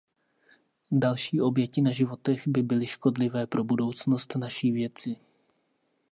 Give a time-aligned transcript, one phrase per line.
[0.91, 5.15] Další oběti na životech by byly škodlivé pro budoucnost naší věci.